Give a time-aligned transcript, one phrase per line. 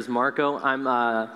[0.00, 0.58] is Marco.
[0.58, 1.28] I'm, uh,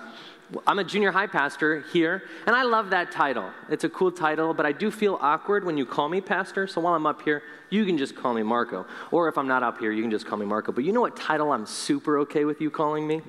[0.65, 3.51] I'm a junior high pastor here, and I love that title.
[3.69, 6.65] It's a cool title, but I do feel awkward when you call me pastor.
[6.65, 8.85] So while I'm up here, you can just call me Marco.
[9.11, 10.71] Or if I'm not up here, you can just call me Marco.
[10.71, 13.21] But you know what title I'm super okay with you calling me?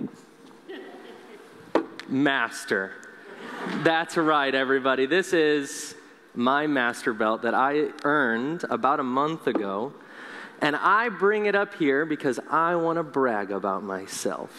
[2.09, 2.93] Master.
[3.83, 5.05] That's right, everybody.
[5.05, 5.95] This is
[6.35, 9.93] my master belt that I earned about a month ago.
[10.63, 14.51] And I bring it up here because I want to brag about myself.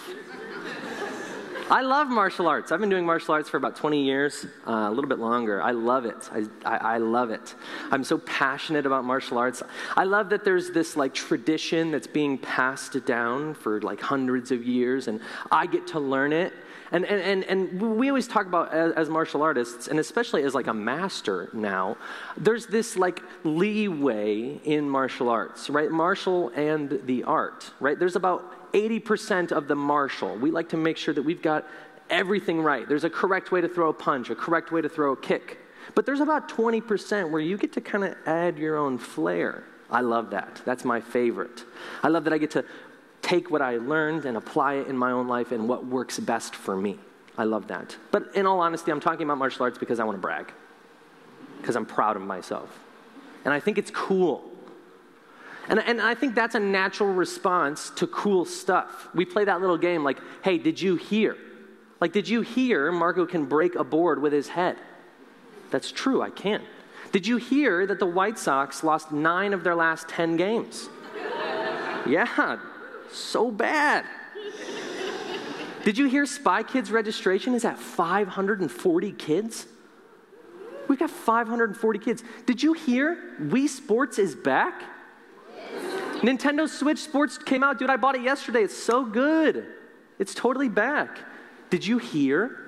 [1.69, 2.71] I love martial arts.
[2.71, 5.61] I've been doing martial arts for about 20 years, uh, a little bit longer.
[5.61, 6.29] I love it.
[6.31, 7.55] I, I, I, love it.
[7.91, 9.61] I'm so passionate about martial arts.
[9.97, 14.63] I love that there's this like tradition that's being passed down for like hundreds of
[14.63, 15.19] years, and
[15.51, 16.53] I get to learn it.
[16.93, 20.55] And, and, and, and we always talk about as, as martial artists, and especially as
[20.55, 21.97] like a master now,
[22.37, 25.91] there's this like leeway in martial arts, right?
[25.91, 27.99] Martial and the art, right?
[27.99, 30.35] There's about 80% of the martial.
[30.35, 31.67] We like to make sure that we've got
[32.09, 32.87] everything right.
[32.87, 35.57] There's a correct way to throw a punch, a correct way to throw a kick.
[35.95, 39.63] But there's about 20% where you get to kind of add your own flair.
[39.89, 40.61] I love that.
[40.63, 41.63] That's my favorite.
[42.03, 42.65] I love that I get to
[43.21, 46.55] take what I learned and apply it in my own life and what works best
[46.55, 46.99] for me.
[47.37, 47.95] I love that.
[48.11, 50.51] But in all honesty, I'm talking about martial arts because I want to brag,
[51.61, 52.79] because I'm proud of myself.
[53.43, 54.43] And I think it's cool.
[55.69, 59.09] And, and I think that's a natural response to cool stuff.
[59.13, 61.35] We play that little game like, hey, did you hear?
[61.99, 64.77] Like, did you hear Marco can break a board with his head?
[65.71, 66.61] That's true, I can.
[67.11, 70.89] Did you hear that the White Sox lost nine of their last 10 games?
[72.05, 72.57] yeah,
[73.11, 74.05] so bad.
[75.83, 79.67] Did you hear Spy Kids registration is at 540 kids?
[80.87, 82.23] We've got 540 kids.
[82.45, 84.83] Did you hear Wii Sports is back?
[86.21, 87.89] Nintendo Switch Sports came out, dude.
[87.89, 88.63] I bought it yesterday.
[88.63, 89.67] It's so good.
[90.17, 91.19] It's totally back.
[91.69, 92.63] Did you hear?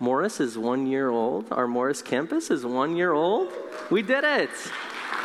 [0.00, 1.52] Morris is one year old.
[1.52, 3.52] Our Morris campus is one year old.
[3.90, 4.50] We did it.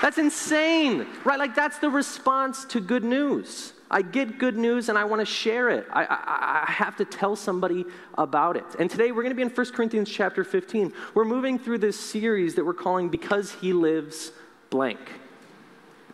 [0.01, 1.39] That's insane, right?
[1.39, 3.73] Like, that's the response to good news.
[3.91, 5.87] I get good news and I want to share it.
[5.91, 7.85] I, I, I, have to tell somebody
[8.17, 8.63] about it.
[8.77, 10.93] And today we're going to be in 1 Corinthians chapter 15.
[11.15, 14.31] We're moving through this series that we're calling Because He Lives
[14.69, 14.99] Blank.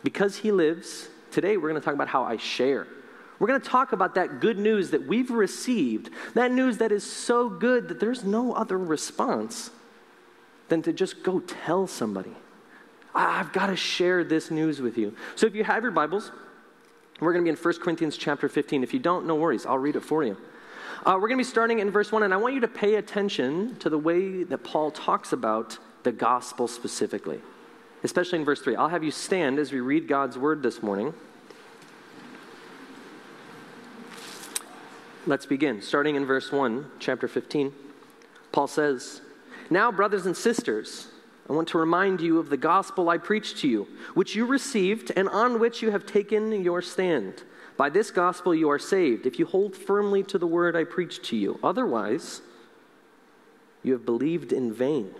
[0.02, 2.86] Because He Lives Today, we're going to talk about how I share.
[3.38, 7.04] We're going to talk about that good news that we've received, that news that is
[7.04, 9.68] so good that there's no other response
[10.70, 12.32] than to just go tell somebody.
[13.14, 15.14] I've got to share this news with you.
[15.34, 16.32] So if you have your Bibles,
[17.20, 18.82] we're going to be in 1 Corinthians chapter 15.
[18.82, 20.38] If you don't, no worries, I'll read it for you.
[21.04, 22.94] Uh, we're going to be starting in verse 1, and I want you to pay
[22.94, 27.42] attention to the way that Paul talks about the gospel specifically
[28.02, 28.76] especially in verse 3.
[28.76, 31.14] I'll have you stand as we read God's word this morning.
[35.26, 35.82] Let's begin.
[35.82, 37.72] Starting in verse 1, chapter 15,
[38.52, 39.22] Paul says,
[39.70, 41.08] Now, brothers and sisters,
[41.48, 45.12] I want to remind you of the gospel I preached to you, which you received
[45.16, 47.42] and on which you have taken your stand.
[47.76, 51.24] By this gospel you are saved, if you hold firmly to the word I preached
[51.24, 51.58] to you.
[51.62, 52.40] Otherwise,
[53.82, 55.14] you have believed in vain.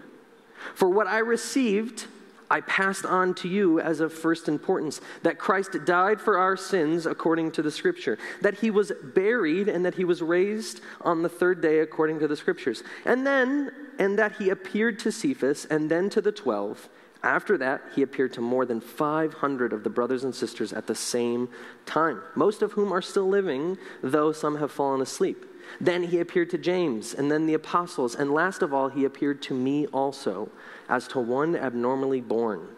[0.74, 2.06] For what I received,
[2.50, 7.06] I passed on to you as of first importance that Christ died for our sins
[7.06, 11.28] according to the Scripture, that he was buried, and that he was raised on the
[11.28, 15.90] third day according to the Scriptures, and then, and that he appeared to Cephas and
[15.90, 16.88] then to the twelve.
[17.22, 20.94] After that, he appeared to more than 500 of the brothers and sisters at the
[20.94, 21.48] same
[21.84, 25.44] time, most of whom are still living, though some have fallen asleep.
[25.80, 29.42] Then he appeared to James, and then the apostles, and last of all, he appeared
[29.42, 30.50] to me also
[30.88, 32.68] as to one abnormally born.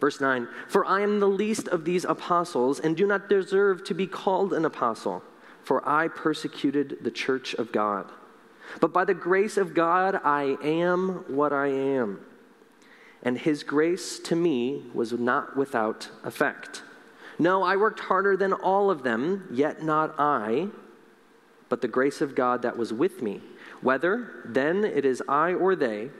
[0.00, 3.94] Verse 9 For I am the least of these apostles and do not deserve to
[3.94, 5.22] be called an apostle,
[5.62, 8.10] for I persecuted the church of God.
[8.80, 12.20] But by the grace of God, I am what I am.
[13.22, 16.82] And his grace to me was not without effect.
[17.38, 20.68] No, I worked harder than all of them, yet not I,
[21.68, 23.40] but the grace of God that was with me.
[23.80, 26.10] Whether then it is I or they,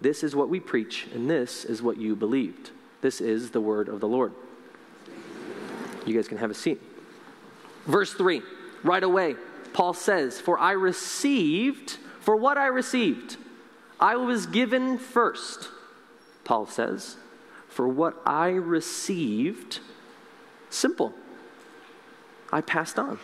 [0.00, 2.70] this is what we preach, and this is what you believed.
[3.00, 4.32] This is the word of the Lord.
[6.04, 6.80] You guys can have a seat.
[7.86, 8.42] Verse 3,
[8.82, 9.36] right away,
[9.72, 13.36] Paul says, For I received, for what I received,
[13.98, 15.68] I was given first.
[16.44, 17.16] Paul says,
[17.68, 19.80] For what I received,
[20.70, 21.12] simple.
[22.52, 23.18] I passed on.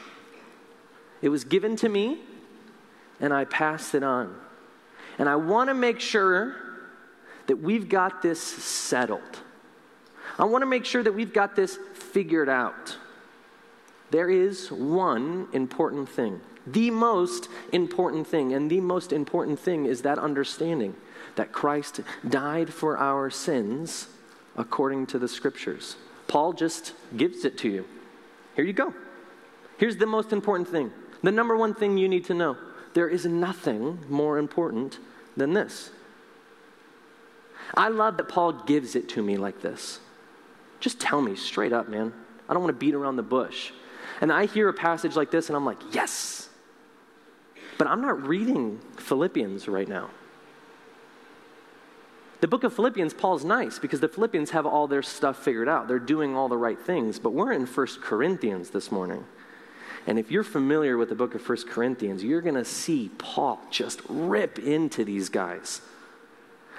[1.20, 2.19] It was given to me,
[3.20, 4.34] and I passed it on.
[5.18, 6.56] And I want to make sure
[7.46, 9.40] that we've got this settled.
[10.38, 12.96] I want to make sure that we've got this figured out.
[14.10, 16.40] There is one important thing.
[16.66, 18.52] The most important thing.
[18.52, 20.94] And the most important thing is that understanding
[21.36, 24.08] that Christ died for our sins
[24.56, 25.96] according to the scriptures.
[26.28, 27.84] Paul just gives it to you.
[28.54, 28.94] Here you go.
[29.78, 30.92] Here's the most important thing
[31.22, 32.56] the number one thing you need to know
[32.94, 34.98] there is nothing more important
[35.36, 35.90] than this.
[37.74, 40.00] I love that Paul gives it to me like this.
[40.80, 42.12] Just tell me straight up, man.
[42.48, 43.72] I don't want to beat around the bush.
[44.20, 46.48] And I hear a passage like this and I'm like, yes.
[47.78, 50.10] But I'm not reading Philippians right now.
[52.40, 55.86] The book of Philippians, Paul's nice because the Philippians have all their stuff figured out.
[55.86, 57.20] They're doing all the right things.
[57.20, 59.24] But we're in First Corinthians this morning.
[60.06, 63.60] And if you're familiar with the book of First Corinthians, you're going to see Paul
[63.70, 65.81] just rip into these guys.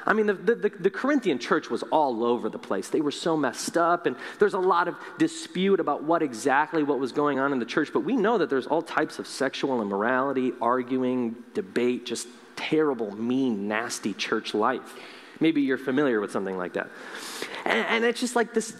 [0.06, 2.90] I mean, the, the, the, Corinthian church was all over the place.
[2.90, 7.00] They were so messed up, and there's a lot of dispute about what exactly what
[7.00, 7.90] was going on in the church.
[7.94, 12.28] But we know that there's all types of sexual immorality, arguing, debate, just
[12.58, 14.94] terrible, mean, nasty church life.
[15.40, 16.90] Maybe you're familiar with something like that.
[17.66, 18.76] And, and it's just like this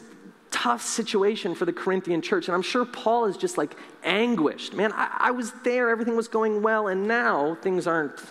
[0.64, 2.48] tough situation for the Corinthian church.
[2.48, 4.74] And I'm sure Paul is just like anguished.
[4.74, 8.22] Man, I, I was there, everything was going well, and now things aren't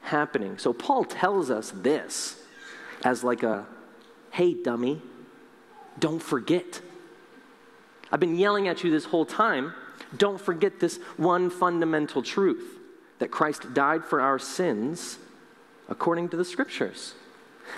[0.00, 0.58] happening.
[0.58, 2.40] So Paul tells us this
[3.04, 3.66] as like a
[4.30, 5.02] hey, dummy,
[5.98, 6.80] don't forget.
[8.12, 9.72] I've been yelling at you this whole time.
[10.16, 12.78] Don't forget this one fundamental truth
[13.18, 15.18] that Christ died for our sins
[15.88, 17.14] according to the scriptures.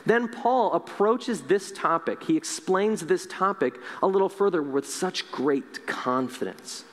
[0.07, 5.87] Then Paul approaches this topic, he explains this topic a little further with such great
[5.87, 6.85] confidence.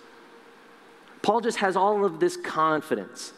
[1.21, 3.33] Paul just has all of this confidence.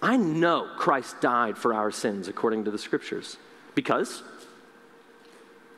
[0.00, 3.36] I know Christ died for our sins according to the scriptures
[3.74, 4.22] because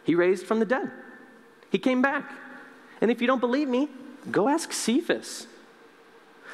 [0.05, 0.90] he raised from the dead.
[1.70, 2.31] He came back.
[3.00, 3.88] And if you don't believe me,
[4.31, 5.46] go ask Cephas.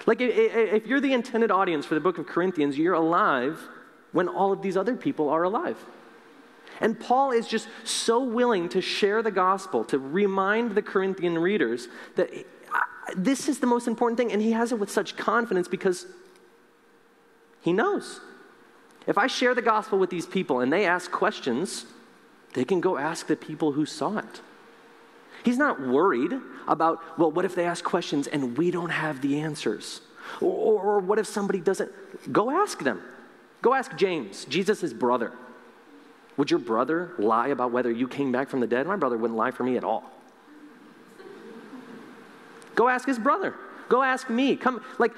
[0.07, 3.61] Like, if you're the intended audience for the book of Corinthians, you're alive
[4.13, 5.77] when all of these other people are alive.
[6.81, 11.89] And Paul is just so willing to share the gospel, to remind the Corinthian readers
[12.17, 12.79] that uh,
[13.15, 14.33] this is the most important thing.
[14.33, 16.07] And he has it with such confidence because
[17.61, 18.21] he knows.
[19.07, 21.85] If I share the gospel with these people and they ask questions,
[22.55, 24.41] they can go ask the people who saw it.
[25.45, 26.33] He's not worried
[26.69, 30.01] about, well, what if they ask questions and we don't have the answers?
[30.41, 31.91] Or, or, or what if somebody doesn't?
[32.33, 33.03] Go ask them.
[33.63, 35.33] Go ask James, Jesus' brother.
[36.41, 38.87] Would your brother lie about whether you came back from the dead?
[38.87, 40.11] My brother wouldn't lie for me at all.
[42.75, 43.55] Go ask his brother.
[43.91, 44.57] Go ask me.
[44.57, 45.13] Come, like,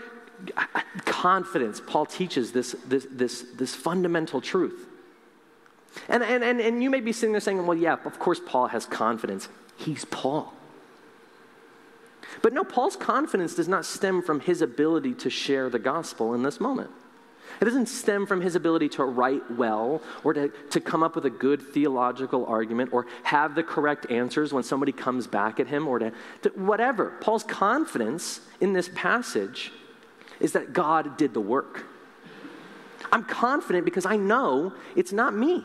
[1.04, 1.80] confidence.
[1.86, 4.88] Paul teaches this, this, this, this fundamental truth.
[6.08, 8.66] And, and, and, and you may be sitting there saying, well, yeah, of course Paul
[8.66, 9.48] has confidence.
[9.76, 10.52] He's Paul.
[12.42, 16.42] But no, Paul's confidence does not stem from his ability to share the gospel in
[16.42, 16.90] this moment.
[17.60, 21.26] It doesn't stem from his ability to write well or to, to come up with
[21.26, 25.86] a good theological argument or have the correct answers when somebody comes back at him
[25.86, 26.12] or to,
[26.42, 27.12] to whatever.
[27.20, 29.72] Paul's confidence in this passage
[30.40, 31.86] is that God did the work.
[33.12, 35.64] I'm confident because I know it's not me.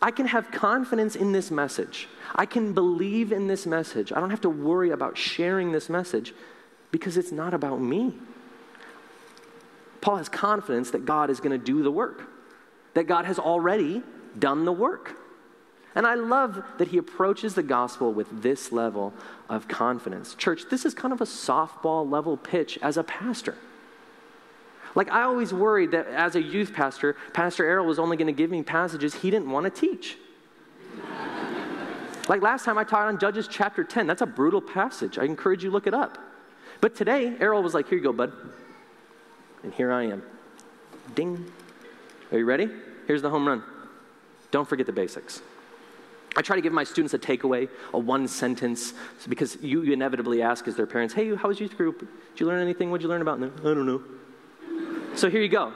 [0.00, 2.08] I can have confidence in this message.
[2.34, 4.12] I can believe in this message.
[4.12, 6.34] I don't have to worry about sharing this message
[6.90, 8.12] because it's not about me.
[10.04, 12.28] Paul has confidence that God is going to do the work,
[12.92, 14.02] that God has already
[14.38, 15.16] done the work.
[15.94, 19.14] And I love that he approaches the gospel with this level
[19.48, 20.34] of confidence.
[20.34, 23.54] Church, this is kind of a softball level pitch as a pastor.
[24.94, 28.34] Like, I always worried that as a youth pastor, Pastor Errol was only going to
[28.34, 30.18] give me passages he didn't want to teach.
[32.28, 35.16] like last time I taught on Judges chapter 10, that's a brutal passage.
[35.16, 36.18] I encourage you look it up.
[36.82, 38.34] But today, Errol was like, Here you go, bud.
[39.64, 40.22] And here I am.
[41.14, 41.50] Ding.
[42.30, 42.68] Are you ready?
[43.06, 43.62] Here's the home run.
[44.50, 45.42] Don't forget the basics.
[46.36, 48.92] I try to give my students a takeaway, a one sentence,
[49.28, 52.00] because you, inevitably ask as their parents, hey, how was youth group?
[52.00, 52.90] Did you learn anything?
[52.90, 53.40] What did you learn about?
[53.40, 54.02] No, I don't know.
[55.14, 55.72] So here you go.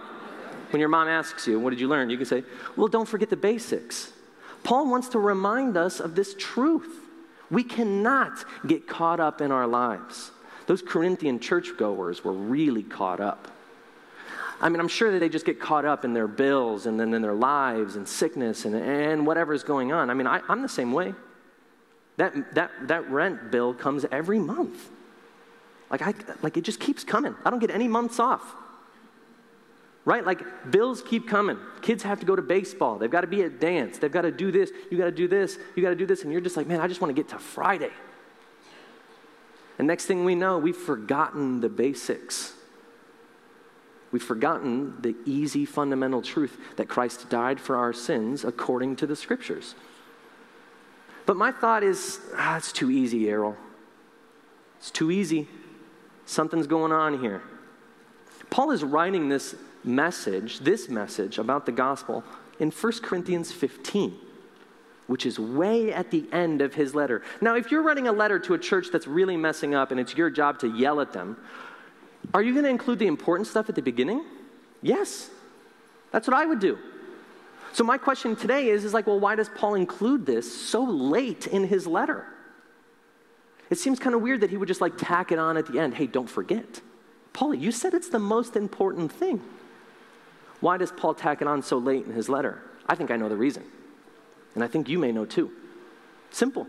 [0.70, 2.10] When your mom asks you, what did you learn?
[2.10, 2.42] You can say,
[2.76, 4.12] well, don't forget the basics.
[4.64, 7.04] Paul wants to remind us of this truth.
[7.50, 10.32] We cannot get caught up in our lives.
[10.66, 13.52] Those Corinthian churchgoers were really caught up.
[14.60, 17.14] I mean, I'm sure that they just get caught up in their bills and then
[17.14, 20.10] in their lives and sickness and, and whatever's going on.
[20.10, 21.14] I mean, I, I'm the same way.
[22.16, 24.88] That, that, that rent bill comes every month.
[25.90, 26.12] Like, I,
[26.42, 27.34] like, it just keeps coming.
[27.44, 28.54] I don't get any months off.
[30.04, 30.26] Right?
[30.26, 31.58] Like, bills keep coming.
[31.80, 32.98] Kids have to go to baseball.
[32.98, 33.98] They've got to be at dance.
[33.98, 34.70] They've got to do this.
[34.90, 35.58] You got to do this.
[35.76, 36.24] You got to do this.
[36.24, 37.92] And you're just like, man, I just want to get to Friday.
[39.78, 42.52] And next thing we know, we've forgotten the basics.
[44.10, 49.16] We've forgotten the easy fundamental truth that Christ died for our sins according to the
[49.16, 49.74] scriptures.
[51.26, 53.56] But my thought is, ah, it's too easy, Errol.
[54.78, 55.46] It's too easy.
[56.24, 57.42] Something's going on here.
[58.48, 62.24] Paul is writing this message, this message about the gospel,
[62.58, 64.14] in 1 Corinthians 15,
[65.06, 67.22] which is way at the end of his letter.
[67.40, 70.16] Now, if you're writing a letter to a church that's really messing up and it's
[70.16, 71.36] your job to yell at them,
[72.34, 74.24] are you going to include the important stuff at the beginning?
[74.82, 75.30] Yes.
[76.10, 76.78] That's what I would do.
[77.72, 81.46] So my question today is, is like, well, why does Paul include this so late
[81.46, 82.26] in his letter?
[83.70, 85.78] It seems kind of weird that he would just like tack it on at the
[85.78, 85.94] end.
[85.94, 86.80] Hey, don't forget.
[87.32, 89.42] Paul, you said it's the most important thing.
[90.60, 92.62] Why does Paul tack it on so late in his letter?
[92.88, 93.64] I think I know the reason.
[94.54, 95.52] And I think you may know too.
[96.30, 96.66] Simple.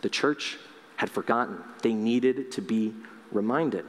[0.00, 0.58] The church
[0.96, 1.58] had forgotten.
[1.82, 2.94] They needed to be
[3.30, 3.84] reminded.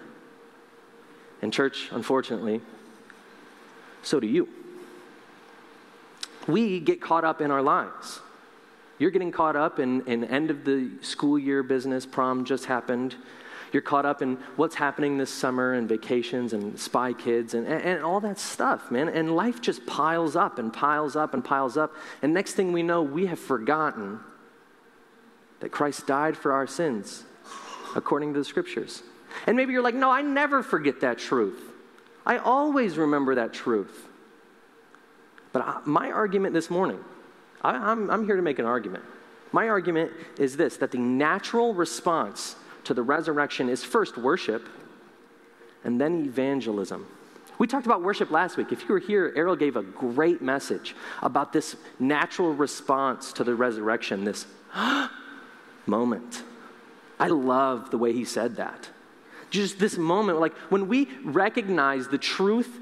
[1.43, 2.61] And, church, unfortunately,
[4.01, 4.47] so do you.
[6.47, 8.21] We get caught up in our lives.
[8.97, 13.17] You're getting caught up in, in end of the school year business, prom just happened.
[13.73, 17.81] You're caught up in what's happening this summer and vacations and spy kids and, and,
[17.83, 19.09] and, all that stuff, man.
[19.09, 21.93] And life just piles up and piles up and piles up.
[22.21, 24.21] And next thing we know, we have forgotten
[25.59, 27.25] that Christ died for our sins
[27.97, 29.03] according to the scriptures.
[29.47, 31.61] And maybe you're like, no, I never forget that truth.
[32.25, 34.07] I always remember that truth.
[35.51, 37.03] But I, my argument this morning,
[37.61, 39.03] I, I'm, I'm here to make an argument.
[39.51, 44.67] My argument is this that the natural response to the resurrection is first worship
[45.83, 47.05] and then evangelism.
[47.59, 48.71] We talked about worship last week.
[48.71, 53.53] If you were here, Errol gave a great message about this natural response to the
[53.53, 54.47] resurrection, this
[55.85, 56.43] moment.
[57.19, 58.89] I love the way he said that.
[59.53, 62.81] Just this moment, like when we recognize the truth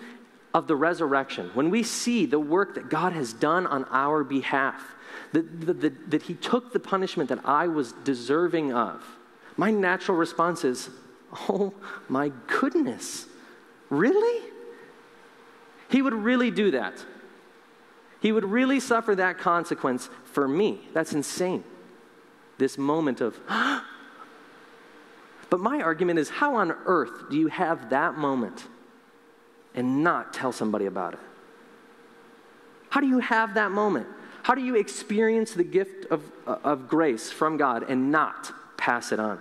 [0.54, 4.96] of the resurrection, when we see the work that God has done on our behalf,
[5.34, 9.04] that, that, that he took the punishment that I was deserving of
[9.58, 10.90] my natural response is,
[11.50, 11.74] oh
[12.10, 13.28] my goodness,
[13.90, 14.50] really?
[15.90, 17.06] He would really do that.
[18.22, 20.88] He would really suffer that consequence for me.
[20.94, 21.64] That's insane.
[22.58, 23.40] This moment of,
[25.52, 28.68] but my argument is how on earth do you have that moment
[29.76, 31.20] and not tell somebody about it?
[32.90, 34.08] How do you have that moment?
[34.42, 39.20] How do you experience the gift of, of grace from God and not pass it
[39.20, 39.40] on.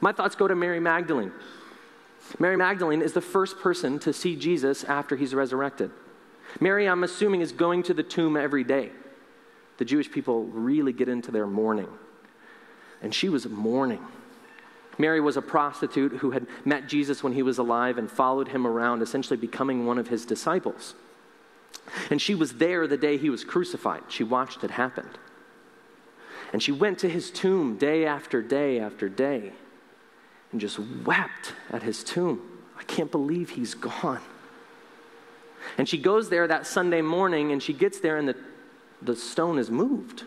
[0.00, 1.32] My thoughts go to Mary Magdalene.
[2.38, 5.90] Mary Magdalene is the first person to see Jesus after he's resurrected.
[6.60, 8.90] Mary, I'm assuming, is going to the tomb every day.
[9.78, 11.88] The Jewish people really get into their mourning.
[13.02, 14.04] And she was mourning.
[14.98, 18.66] Mary was a prostitute who had met Jesus when he was alive and followed him
[18.66, 20.94] around, essentially becoming one of his disciples.
[22.10, 24.02] And she was there the day he was crucified.
[24.08, 25.08] She watched it happen.
[26.52, 29.52] And she went to his tomb day after day after day
[30.52, 32.40] and just wept at his tomb.
[32.78, 34.20] I can't believe he's gone.
[35.76, 38.36] And she goes there that Sunday morning and she gets there and the,
[39.02, 40.24] the stone is moved.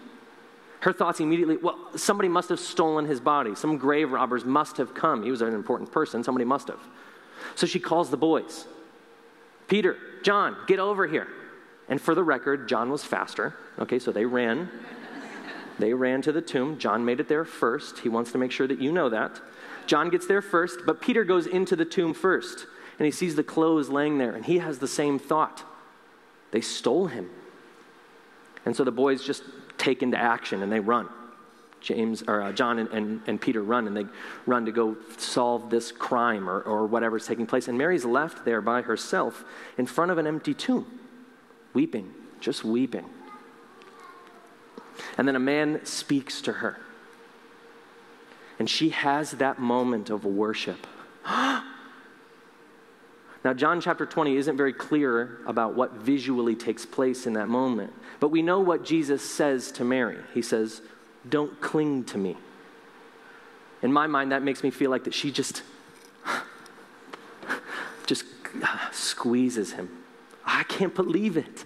[0.81, 3.53] Her thoughts immediately, well, somebody must have stolen his body.
[3.55, 5.23] Some grave robbers must have come.
[5.23, 6.23] He was an important person.
[6.23, 6.79] Somebody must have.
[7.55, 8.65] So she calls the boys
[9.67, 11.27] Peter, John, get over here.
[11.89, 13.55] And for the record, John was faster.
[13.79, 14.69] Okay, so they ran.
[15.79, 16.77] They ran to the tomb.
[16.77, 17.99] John made it there first.
[17.99, 19.39] He wants to make sure that you know that.
[19.87, 22.67] John gets there first, but Peter goes into the tomb first.
[22.99, 25.63] And he sees the clothes laying there, and he has the same thought.
[26.51, 27.29] They stole him.
[28.65, 29.43] And so the boys just
[29.79, 31.09] take into action and they run.
[31.81, 34.05] James or uh, John and, and, and, Peter run and they
[34.45, 37.69] run to go solve this crime or, or whatever's taking place.
[37.69, 39.45] And Mary's left there by herself
[39.77, 40.99] in front of an empty tomb,
[41.73, 43.05] weeping, just weeping.
[45.17, 46.77] And then a man speaks to her.
[48.59, 50.85] And she has that moment of worship.
[53.43, 57.93] now, John chapter 20 isn't very clear about what visually takes place in that moment,
[58.19, 60.17] but we know what Jesus says to Mary.
[60.33, 60.81] He says,
[61.27, 62.35] Don't cling to me.
[63.81, 65.63] In my mind, that makes me feel like that she just,
[68.05, 68.25] just
[68.91, 69.89] squeezes him.
[70.45, 71.63] I can't believe it.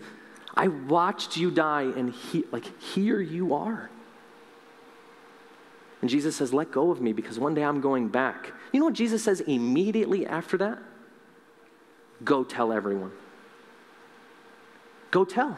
[0.53, 3.89] I watched you die, and he, like here you are.
[6.01, 8.51] And Jesus says, Let go of me because one day I'm going back.
[8.71, 10.77] You know what Jesus says immediately after that?
[12.23, 13.11] Go tell everyone.
[15.11, 15.57] Go tell.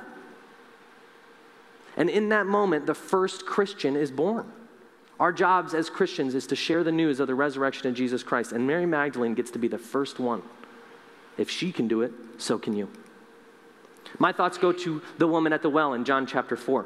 [1.98, 4.52] And in that moment, the first Christian is born.
[5.20, 8.52] Our jobs as Christians is to share the news of the resurrection of Jesus Christ.
[8.52, 10.42] And Mary Magdalene gets to be the first one.
[11.38, 12.90] If she can do it, so can you.
[14.20, 16.86] My thoughts go to the woman at the well in John chapter 4.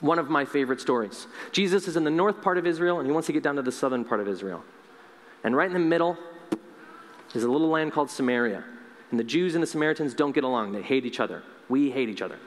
[0.00, 1.26] One of my favorite stories.
[1.52, 3.62] Jesus is in the north part of Israel and he wants to get down to
[3.62, 4.62] the southern part of Israel.
[5.42, 6.16] And right in the middle
[7.34, 8.64] is a little land called Samaria.
[9.10, 11.42] And the Jews and the Samaritans don't get along, they hate each other.
[11.68, 12.38] We hate each other.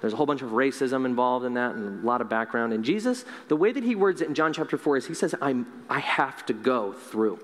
[0.00, 2.72] There's a whole bunch of racism involved in that and a lot of background.
[2.72, 5.32] And Jesus, the way that he words it in John chapter 4 is he says,
[5.40, 7.38] I'm, I have to go through.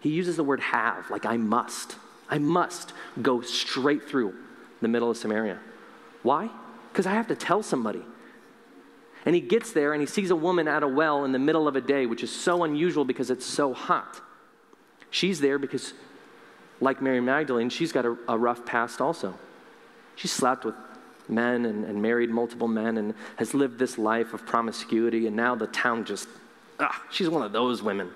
[0.00, 1.96] He uses the word have, like I must.
[2.28, 4.34] I must go straight through
[4.80, 5.60] the middle of Samaria.
[6.24, 6.50] Why?
[6.92, 8.02] Because I have to tell somebody.
[9.24, 11.68] And he gets there and he sees a woman at a well in the middle
[11.68, 14.20] of a day, which is so unusual because it's so hot.
[15.10, 15.94] She's there because,
[16.80, 19.34] like Mary Magdalene, she's got a, a rough past also.
[20.16, 20.74] She slept with
[21.28, 25.54] men and, and married multiple men and has lived this life of promiscuity, and now
[25.54, 26.28] the town just,
[26.80, 28.10] ah, she's one of those women.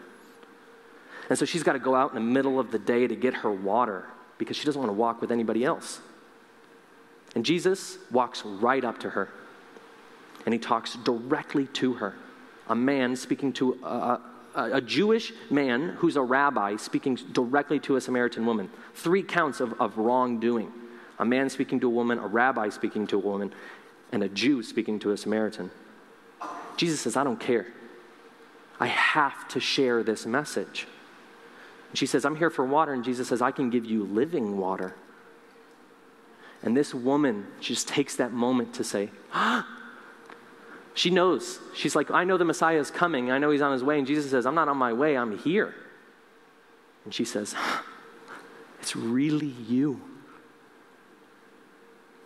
[1.29, 3.35] And so she's got to go out in the middle of the day to get
[3.35, 4.07] her water
[4.39, 6.01] because she doesn't want to walk with anybody else.
[7.35, 9.31] And Jesus walks right up to her
[10.45, 12.15] and he talks directly to her.
[12.69, 14.21] A man speaking to a,
[14.55, 18.71] a, Jewish man who's a rabbi speaking directly to a Samaritan woman.
[18.95, 20.71] Three counts of, of wrongdoing
[21.19, 23.53] a man speaking to a woman, a rabbi speaking to a woman,
[24.11, 25.71] and a Jew speaking to a Samaritan.
[26.77, 27.67] Jesus says, I don't care.
[28.81, 30.89] I have to share this message.
[31.91, 32.93] And she says, I'm here for water.
[32.93, 34.97] And Jesus says, I can give you living water.
[36.63, 39.67] And this woman just takes that moment to say, ah.
[40.95, 41.59] She knows.
[41.75, 43.31] She's like, I know the Messiah is coming.
[43.31, 43.99] I know he's on his way.
[43.99, 45.75] And Jesus says, I'm not on my way, I'm here.
[47.05, 47.55] And she says,
[48.81, 50.01] It's really you.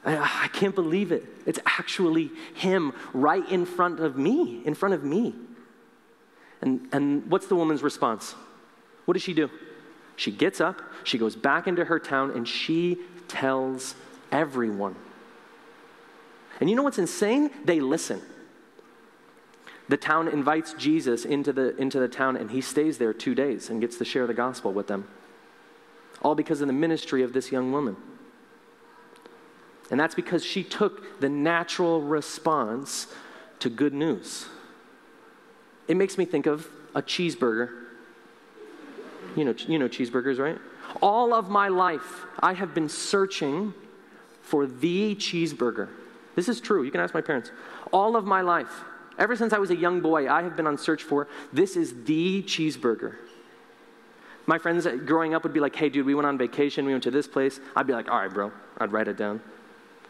[0.06, 1.23] I, I can't believe it.
[1.44, 5.35] It's actually him right in front of me, in front of me.
[6.62, 8.35] And, and what's the woman's response?
[9.04, 9.50] What does she do?
[10.16, 12.96] She gets up, she goes back into her town, and she
[13.28, 13.94] tells
[14.32, 14.96] everyone.
[16.59, 17.50] And you know what's insane?
[17.66, 18.22] They listen.
[19.88, 23.70] The town invites Jesus into the, into the town, and he stays there two days
[23.70, 25.07] and gets to share the gospel with them.
[26.22, 27.96] All because of the ministry of this young woman.
[29.90, 33.07] And that's because she took the natural response
[33.61, 34.46] to good news.
[35.87, 37.70] It makes me think of a cheeseburger.
[39.37, 40.59] You know, you know cheeseburgers, right?
[41.01, 43.75] All of my life, I have been searching
[44.42, 45.88] for the cheeseburger.
[46.35, 46.83] This is true.
[46.83, 47.51] You can ask my parents.
[47.92, 48.85] All of my life,
[49.18, 52.05] ever since I was a young boy, I have been on search for this is
[52.05, 53.16] the cheeseburger.
[54.46, 56.87] My friends growing up would be like, hey, dude, we went on vacation.
[56.87, 57.59] We went to this place.
[57.74, 58.52] I'd be like, all right, bro.
[58.79, 59.40] I'd write it down.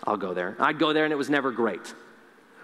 [0.05, 0.57] I'll go there.
[0.59, 1.95] I'd go there and it was never great.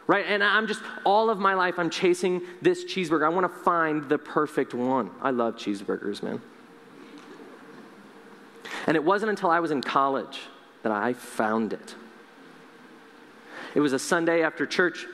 [0.06, 0.26] Right?
[0.26, 3.24] And I'm just, all of my life, I'm chasing this cheeseburger.
[3.24, 5.10] I want to find the perfect one.
[5.22, 6.42] I love cheeseburgers, man.
[8.86, 10.40] And it wasn't until I was in college
[10.82, 11.94] that I found it.
[13.74, 15.06] It was a Sunday after church,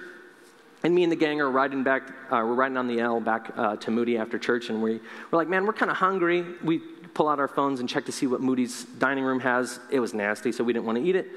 [0.83, 3.51] and me and the gang are riding back, uh, we're riding on the L back
[3.57, 6.45] uh, to Moody after church, and we, we're like, man, we're kind of hungry.
[6.63, 6.79] We
[7.15, 9.81] pull out our phones and check to see what Moody's dining room has.
[9.91, 11.29] It was nasty, so we didn't want to eat it.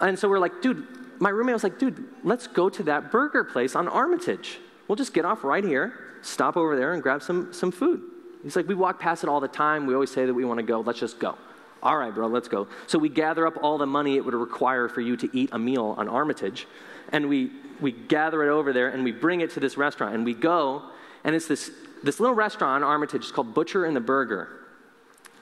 [0.00, 0.86] And so we're like, dude,
[1.20, 4.58] my roommate was like, dude, let's go to that burger place on Armitage.
[4.88, 8.02] We'll just get off right here, stop over there, and grab some, some food.
[8.42, 9.86] He's like, we walk past it all the time.
[9.86, 10.80] We always say that we want to go.
[10.80, 11.38] Let's just go.
[11.82, 12.68] All right, bro, let's go.
[12.86, 15.58] So we gather up all the money it would require for you to eat a
[15.58, 16.66] meal on Armitage,
[17.10, 20.14] and we, we gather it over there and we bring it to this restaurant.
[20.14, 20.82] And we go,
[21.24, 21.70] and it's this,
[22.02, 23.22] this little restaurant on Armitage.
[23.22, 24.48] It's called Butcher and the Burger.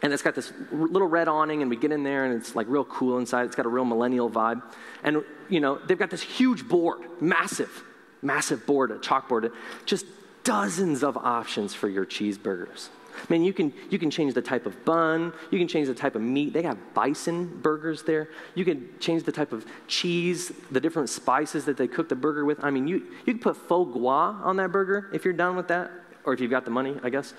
[0.03, 2.67] And it's got this little red awning, and we get in there, and it's like
[2.69, 3.47] real cool inside.
[3.47, 4.61] It's got a real millennial vibe.
[5.05, 7.85] And, you know, they've got this huge board, massive,
[8.21, 9.53] massive board, a chalkboard,
[9.87, 10.05] just
[10.43, 12.89] dozens of options for your cheeseburgers.
[13.23, 15.95] I mean, you can, you can change the type of bun, you can change the
[15.95, 16.53] type of meat.
[16.53, 18.29] They got bison burgers there.
[18.55, 22.45] You can change the type of cheese, the different spices that they cook the burger
[22.45, 22.63] with.
[22.65, 25.69] I mean, you, you can put foie gras on that burger if you're done with
[25.69, 25.91] that
[26.25, 27.35] or if you've got the money, I guess.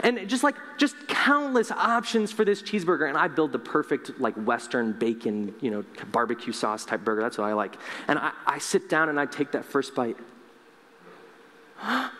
[0.00, 3.08] And just like, just countless options for this cheeseburger.
[3.08, 7.22] And I build the perfect, like, Western bacon, you know, barbecue sauce type burger.
[7.22, 7.76] That's what I like.
[8.08, 10.16] And I, I sit down and I take that first bite.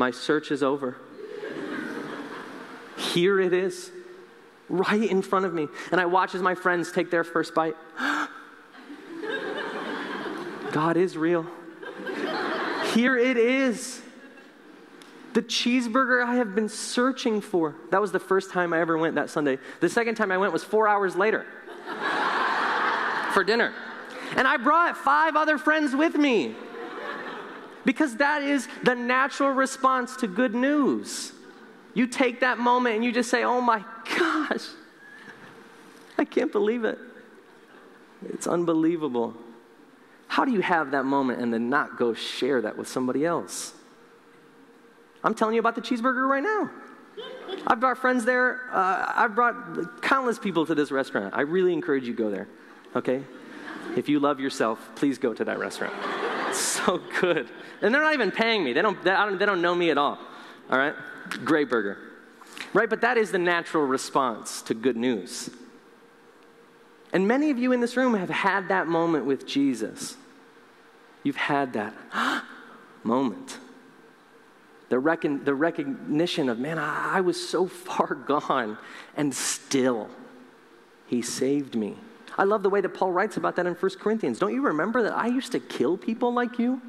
[0.00, 0.96] My search is over.
[2.96, 3.92] Here it is,
[4.70, 5.68] right in front of me.
[5.92, 7.76] And I watch as my friends take their first bite.
[10.72, 11.46] God is real.
[12.94, 14.00] Here it is.
[15.34, 17.74] The cheeseburger I have been searching for.
[17.90, 19.58] That was the first time I ever went that Sunday.
[19.80, 21.44] The second time I went was four hours later
[23.34, 23.74] for dinner.
[24.34, 26.56] And I brought five other friends with me.
[27.84, 31.32] Because that is the natural response to good news.
[31.94, 33.84] You take that moment and you just say, oh my
[34.16, 34.66] gosh,
[36.18, 36.98] I can't believe it.
[38.28, 39.34] It's unbelievable.
[40.28, 43.72] How do you have that moment and then not go share that with somebody else?
[45.24, 46.70] I'm telling you about the cheeseburger right now.
[47.66, 48.60] I've brought friends there.
[48.72, 51.34] Uh, I've brought countless people to this restaurant.
[51.34, 52.48] I really encourage you go there,
[52.94, 53.22] okay?
[53.96, 55.94] If you love yourself, please go to that restaurant.
[56.52, 57.48] So good.
[57.82, 58.72] And they're not even paying me.
[58.72, 60.18] They don't, they, don't, they don't know me at all,
[60.70, 60.94] all right?
[61.44, 61.98] Great burger.
[62.72, 65.50] Right, but that is the natural response to good news.
[67.12, 70.16] And many of you in this room have had that moment with Jesus.
[71.22, 71.94] You've had that
[73.04, 73.58] moment.
[74.88, 78.78] The, recon, the recognition of, man, I, I was so far gone,
[79.16, 80.08] and still,
[81.06, 81.96] he saved me.
[82.40, 84.38] I love the way that Paul writes about that in 1 Corinthians.
[84.38, 86.80] Don't you remember that I used to kill people like you?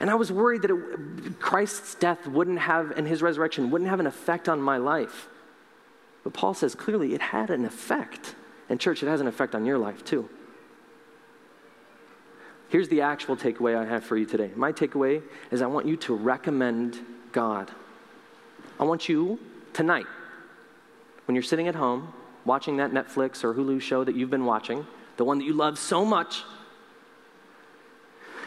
[0.00, 4.00] And I was worried that it, Christ's death wouldn't have, and his resurrection wouldn't have
[4.00, 5.28] an effect on my life.
[6.24, 8.34] But Paul says clearly it had an effect.
[8.68, 10.28] And, church, it has an effect on your life too.
[12.68, 14.50] Here's the actual takeaway I have for you today.
[14.56, 15.22] My takeaway
[15.52, 16.98] is I want you to recommend
[17.30, 17.70] God.
[18.80, 19.38] I want you
[19.72, 20.06] tonight,
[21.26, 22.12] when you're sitting at home
[22.44, 25.78] watching that Netflix or Hulu show that you've been watching, the one that you love
[25.78, 26.42] so much,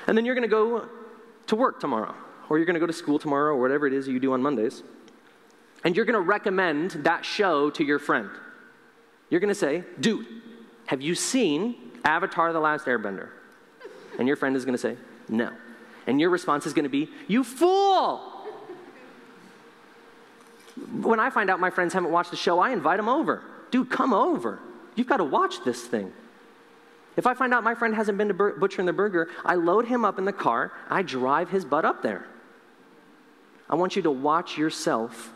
[0.07, 0.87] and then you're going to go
[1.47, 2.15] to work tomorrow,
[2.49, 4.41] or you're going to go to school tomorrow, or whatever it is you do on
[4.41, 4.83] Mondays
[5.83, 8.29] and you're going to recommend that show to your friend.
[9.29, 10.25] You're going to say, dude,
[10.85, 13.29] have you seen Avatar The Last Airbender?
[14.17, 14.97] And your friend is going to say,
[15.29, 15.51] no.
[16.07, 18.33] And your response is going to be, you fool!
[21.01, 23.41] When I find out my friends haven't watched the show, I invite them over.
[23.71, 24.59] Dude, come over.
[24.95, 26.11] You've got to watch this thing.
[27.15, 29.85] If I find out my friend hasn't been to Butcher and the Burger, I load
[29.85, 32.27] him up in the car, I drive his butt up there.
[33.69, 35.33] I want you to watch yourself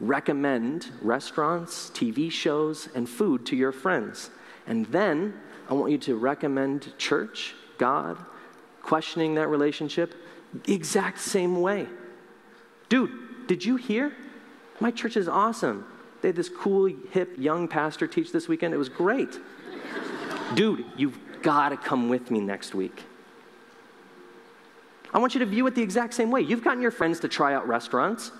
[0.00, 4.30] recommend restaurants, TV shows, and food to your friends.
[4.66, 5.34] And then
[5.70, 8.18] I want you to recommend church, God,
[8.82, 10.14] questioning that relationship,
[10.66, 11.86] exact same way.
[12.88, 14.12] Dude, did you hear?
[14.80, 15.86] My church is awesome.
[16.24, 18.72] They had this cool, hip, young pastor teach this weekend.
[18.72, 19.38] It was great.
[20.54, 23.02] Dude, you've got to come with me next week.
[25.12, 26.40] I want you to view it the exact same way.
[26.40, 28.32] You've gotten your friends to try out restaurants.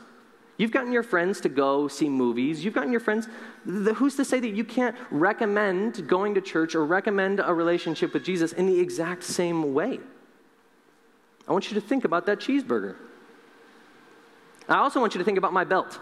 [0.57, 2.64] You've gotten your friends to go see movies.
[2.64, 3.29] You've gotten your friends.
[3.66, 8.14] The, who's to say that you can't recommend going to church or recommend a relationship
[8.14, 10.01] with Jesus in the exact same way?
[11.47, 12.97] I want you to think about that cheeseburger.
[14.70, 16.01] I also want you to think about my belt.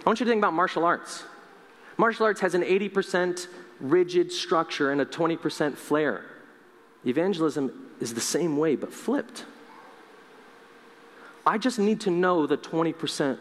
[0.00, 1.24] I want you to think about martial arts.
[1.96, 3.46] Martial arts has an 80%
[3.80, 6.24] rigid structure and a 20% flair.
[7.06, 9.44] Evangelism is the same way, but flipped.
[11.46, 13.38] I just need to know the 20%,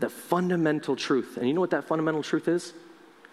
[0.00, 1.36] the fundamental truth.
[1.36, 2.72] And you know what that fundamental truth is?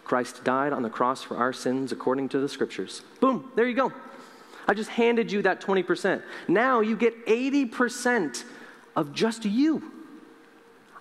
[0.04, 3.02] Christ died on the cross for our sins according to the scriptures.
[3.20, 3.92] Boom, there you go.
[4.68, 6.22] I just handed you that 20%.
[6.48, 8.44] Now you get 80%
[8.96, 9.92] of just you.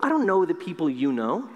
[0.01, 1.49] I don't know the people you know.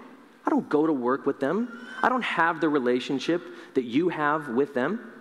[0.46, 1.86] I don't go to work with them.
[2.02, 3.42] I don't have the relationship
[3.74, 5.12] that you have with them.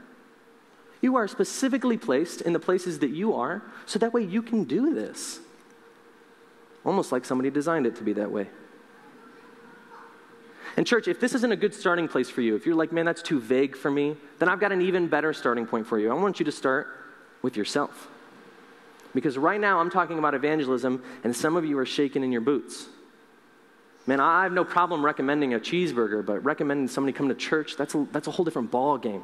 [1.01, 4.63] You are specifically placed in the places that you are so that way you can
[4.63, 5.39] do this.
[6.85, 8.47] Almost like somebody designed it to be that way.
[10.77, 13.05] And, church, if this isn't a good starting place for you, if you're like, man,
[13.05, 16.09] that's too vague for me, then I've got an even better starting point for you.
[16.09, 16.87] I want you to start
[17.41, 18.07] with yourself.
[19.13, 22.41] Because right now I'm talking about evangelism, and some of you are shaking in your
[22.41, 22.87] boots.
[24.09, 27.93] Man, I have no problem recommending a cheeseburger, but recommending somebody come to church, that's
[27.93, 29.21] a, that's a whole different ball game.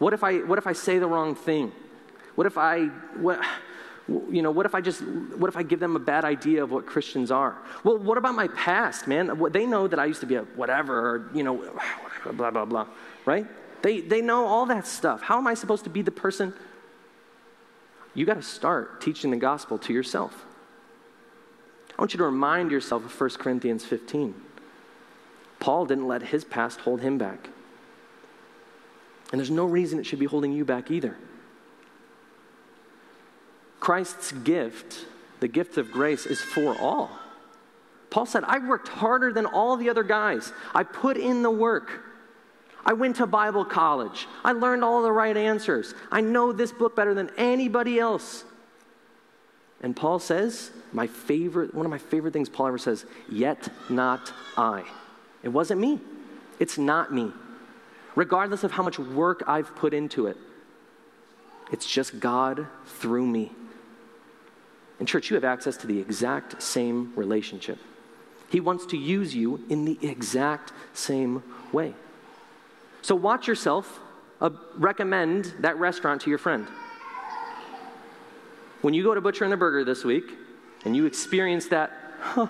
[0.00, 1.70] What if I, what if I say the wrong thing?
[2.34, 2.86] What if I,
[3.20, 3.40] what,
[4.08, 6.72] you know, what if I just, what if I give them a bad idea of
[6.72, 7.56] what Christians are?
[7.84, 9.40] Well, what about my past, man?
[9.52, 11.62] They know that I used to be a whatever, or, you know,
[12.32, 12.88] blah, blah, blah,
[13.26, 13.46] right?
[13.82, 15.22] They, they know all that stuff.
[15.22, 16.52] How am I supposed to be the person?
[18.12, 20.46] You got to start teaching the gospel to yourself.
[21.98, 24.34] I want you to remind yourself of 1 Corinthians 15.
[25.60, 27.48] Paul didn't let his past hold him back.
[29.30, 31.16] And there's no reason it should be holding you back either.
[33.80, 35.06] Christ's gift,
[35.40, 37.10] the gift of grace, is for all.
[38.10, 40.52] Paul said, I worked harder than all the other guys.
[40.74, 42.04] I put in the work.
[42.84, 44.26] I went to Bible college.
[44.44, 45.94] I learned all the right answers.
[46.10, 48.44] I know this book better than anybody else.
[49.80, 54.32] And Paul says, my favorite, one of my favorite things Paul ever says, yet not
[54.56, 54.84] I.
[55.42, 56.00] It wasn't me.
[56.58, 57.32] It's not me.
[58.14, 60.36] regardless of how much work I've put into it.
[61.70, 63.52] It's just God through me.
[65.00, 67.78] In church, you have access to the exact same relationship.
[68.50, 71.94] He wants to use you in the exact same way.
[73.00, 73.98] So watch yourself
[74.40, 76.66] uh, recommend that restaurant to your friend.
[78.82, 80.24] When you go to Butcher and the Burger this week
[80.84, 82.48] and you experience that huh,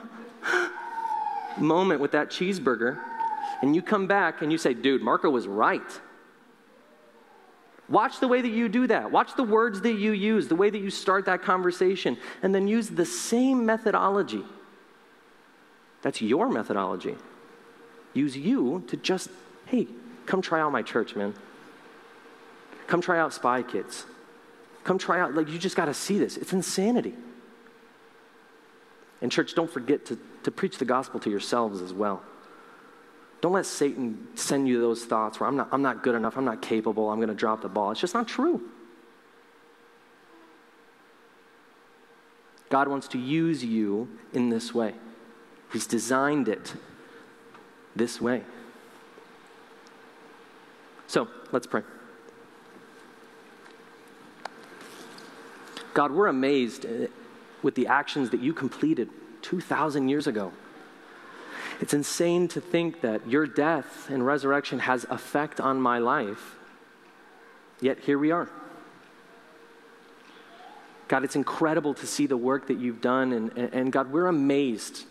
[1.58, 2.98] moment with that cheeseburger,
[3.60, 5.80] and you come back and you say, dude, Marco was right.
[7.88, 9.10] Watch the way that you do that.
[9.10, 12.66] Watch the words that you use, the way that you start that conversation, and then
[12.66, 14.42] use the same methodology.
[16.00, 17.16] That's your methodology.
[18.14, 19.30] Use you to just,
[19.66, 19.86] hey,
[20.26, 21.34] come try out my church, man.
[22.86, 24.06] Come try out Spy Kids.
[24.84, 26.36] Come try out, like, you just got to see this.
[26.36, 27.14] It's insanity.
[29.22, 32.22] And, church, don't forget to, to preach the gospel to yourselves as well.
[33.40, 36.44] Don't let Satan send you those thoughts where I'm not, I'm not good enough, I'm
[36.44, 37.92] not capable, I'm going to drop the ball.
[37.92, 38.60] It's just not true.
[42.68, 44.94] God wants to use you in this way,
[45.72, 46.74] He's designed it
[47.94, 48.42] this way.
[51.06, 51.82] So let's pray.
[55.94, 56.86] God, we're amazed
[57.62, 59.08] with the actions that you completed
[59.42, 60.52] 2,000 years ago.
[61.80, 66.56] It's insane to think that your death and resurrection has effect on my life.
[67.80, 68.48] Yet here we are.
[71.08, 73.32] God, it's incredible to see the work that you've done.
[73.32, 75.04] And, and God, we're amazed.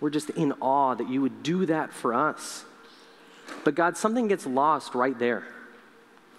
[0.00, 2.64] We're just in awe that you would do that for us.
[3.62, 5.44] But God, something gets lost right there.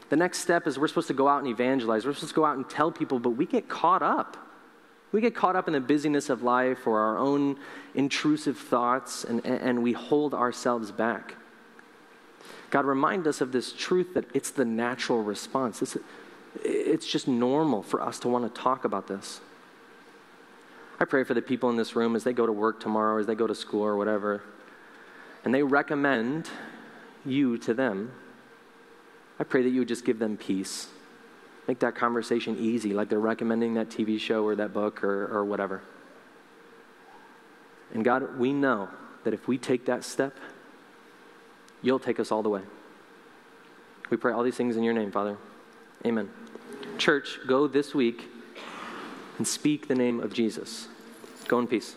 [0.10, 2.06] The next step is we're supposed to go out and evangelize.
[2.06, 4.38] We're supposed to go out and tell people, but we get caught up.
[5.16, 7.58] We get caught up in the busyness of life or our own
[7.94, 11.36] intrusive thoughts, and, and we hold ourselves back.
[12.70, 15.82] God, remind us of this truth that it's the natural response.
[15.82, 15.96] It's,
[16.66, 19.40] it's just normal for us to want to talk about this.
[21.00, 23.26] I pray for the people in this room as they go to work tomorrow, as
[23.26, 24.44] they go to school or whatever,
[25.46, 26.50] and they recommend
[27.26, 28.12] you to them.
[29.40, 30.90] I pray that you would just give them peace.
[31.68, 35.44] Make that conversation easy, like they're recommending that TV show or that book or, or
[35.46, 35.82] whatever.
[37.94, 38.90] And God, we know
[39.24, 40.38] that if we take that step,
[41.82, 42.62] you'll take us all the way.
[44.10, 45.38] We pray all these things in your name, Father.
[46.06, 46.30] Amen.
[46.98, 48.30] Church, go this week
[49.38, 50.88] and speak the name of Jesus.
[51.48, 51.94] Go in peace.